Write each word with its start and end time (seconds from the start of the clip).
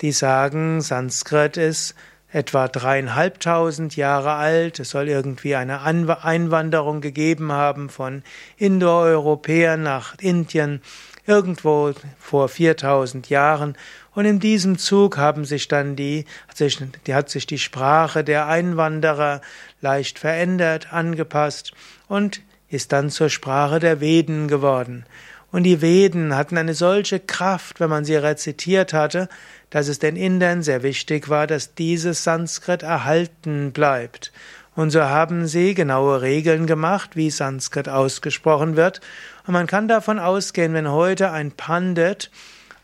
Die 0.00 0.12
sagen, 0.12 0.80
Sanskrit 0.80 1.58
ist 1.58 1.94
etwa 2.34 2.66
dreieinhalbtausend 2.66 3.94
Jahre 3.94 4.32
alt. 4.32 4.80
Es 4.80 4.90
soll 4.90 5.08
irgendwie 5.08 5.54
eine 5.54 5.82
Einwanderung 5.82 7.00
gegeben 7.00 7.52
haben 7.52 7.88
von 7.88 8.24
Indoeuropäern 8.56 9.82
nach 9.82 10.16
Indien 10.18 10.82
irgendwo 11.26 11.92
vor 12.18 12.48
4000 12.48 13.30
Jahren. 13.30 13.76
Und 14.16 14.24
in 14.24 14.40
diesem 14.40 14.78
Zug 14.78 15.16
haben 15.16 15.44
sich 15.44 15.68
dann 15.68 15.94
die, 15.94 16.24
hat 16.48 16.56
sich, 16.56 16.82
die 17.06 17.14
hat 17.14 17.30
sich 17.30 17.46
die 17.46 17.58
Sprache 17.58 18.24
der 18.24 18.48
Einwanderer 18.48 19.40
leicht 19.80 20.18
verändert, 20.18 20.92
angepasst 20.92 21.72
und 22.08 22.42
ist 22.68 22.92
dann 22.92 23.10
zur 23.10 23.30
Sprache 23.30 23.78
der 23.78 24.00
Veden 24.00 24.48
geworden. 24.48 25.06
Und 25.54 25.62
die 25.62 25.80
Veden 25.80 26.34
hatten 26.34 26.58
eine 26.58 26.74
solche 26.74 27.20
Kraft, 27.20 27.78
wenn 27.78 27.88
man 27.88 28.04
sie 28.04 28.16
rezitiert 28.16 28.92
hatte, 28.92 29.28
dass 29.70 29.86
es 29.86 30.00
den 30.00 30.16
Indern 30.16 30.64
sehr 30.64 30.82
wichtig 30.82 31.28
war, 31.28 31.46
dass 31.46 31.76
dieses 31.76 32.24
Sanskrit 32.24 32.82
erhalten 32.82 33.70
bleibt. 33.70 34.32
Und 34.74 34.90
so 34.90 35.04
haben 35.04 35.46
sie 35.46 35.74
genaue 35.74 36.22
Regeln 36.22 36.66
gemacht, 36.66 37.10
wie 37.14 37.30
Sanskrit 37.30 37.88
ausgesprochen 37.88 38.74
wird. 38.74 39.00
Und 39.46 39.52
man 39.52 39.68
kann 39.68 39.86
davon 39.86 40.18
ausgehen, 40.18 40.74
wenn 40.74 40.90
heute 40.90 41.30
ein 41.30 41.52
Pandit 41.52 42.32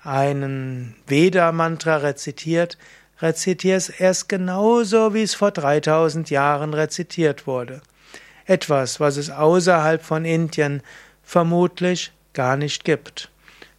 einen 0.04 0.94
Veda-Mantra 1.08 1.96
rezitiert, 1.96 2.78
rezitiert 3.20 3.78
es 3.78 3.88
erst 3.88 4.28
genauso, 4.28 5.12
wie 5.12 5.22
es 5.22 5.34
vor 5.34 5.50
3000 5.50 6.30
Jahren 6.30 6.72
rezitiert 6.72 7.48
wurde. 7.48 7.80
Etwas, 8.46 9.00
was 9.00 9.16
es 9.16 9.28
außerhalb 9.28 10.04
von 10.04 10.24
Indien 10.24 10.84
vermutlich 11.24 12.12
gar 12.32 12.56
nicht 12.56 12.84
gibt. 12.84 13.30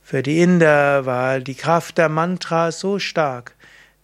Für 0.04 0.24
die 0.24 0.42
Inder 0.42 1.06
war 1.06 1.40
die 1.40 1.56
Kraft 1.56 1.98
der 1.98 2.10
Mantras 2.10 2.80
so 2.80 3.00
stark, 3.00 3.56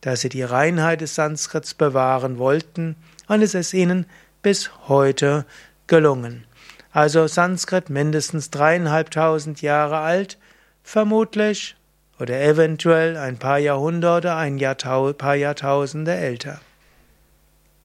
dass 0.02 0.22
sie 0.22 0.30
die 0.30 0.44
Reinheit 0.44 1.02
des 1.02 1.16
Sanskrits 1.16 1.74
bewahren 1.74 2.38
wollten, 2.38 2.96
und 3.28 3.42
es 3.42 3.56
ist 3.56 3.74
ihnen 3.74 4.06
bis 4.42 4.72
heute 4.88 5.46
gelungen. 5.88 6.46
Also 6.92 7.28
Sanskrit 7.28 7.90
mindestens 7.90 8.50
dreieinhalbtausend 8.50 9.62
Jahre 9.62 9.98
alt, 9.98 10.38
vermutlich 10.82 11.76
oder 12.20 12.42
eventuell 12.42 13.18
ein 13.18 13.38
paar 13.38 13.60
Jahrhunderte, 13.60 14.34
ein 14.34 14.58
Jahrtau 14.58 15.12
paar 15.14 15.36
Jahrtausende 15.36 16.16
älter. 16.16 16.62